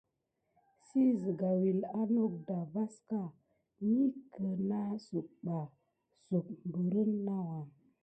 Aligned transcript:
Sina 0.85 1.13
siga 1.21 1.49
wule 1.61 1.85
anok 2.01 2.33
da 2.47 2.59
vas 2.73 2.93
ka 3.09 3.21
mis 3.89 4.15
kinasuk 4.33 5.27
ba 5.45 5.57
pane 6.29 6.39
suk 6.45 6.47
berakin 6.71 7.11
nawa. 7.27 7.59